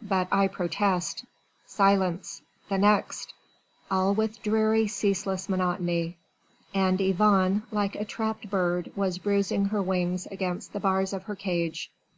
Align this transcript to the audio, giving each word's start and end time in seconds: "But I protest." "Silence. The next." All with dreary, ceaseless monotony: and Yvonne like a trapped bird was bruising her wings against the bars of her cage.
"But 0.00 0.28
I 0.32 0.48
protest." 0.48 1.26
"Silence. 1.66 2.40
The 2.70 2.78
next." 2.78 3.34
All 3.90 4.14
with 4.14 4.42
dreary, 4.42 4.86
ceaseless 4.88 5.46
monotony: 5.46 6.16
and 6.72 6.98
Yvonne 7.02 7.64
like 7.70 7.94
a 7.94 8.06
trapped 8.06 8.48
bird 8.48 8.90
was 8.96 9.18
bruising 9.18 9.66
her 9.66 9.82
wings 9.82 10.24
against 10.24 10.72
the 10.72 10.80
bars 10.80 11.12
of 11.12 11.24
her 11.24 11.36
cage. 11.36 11.90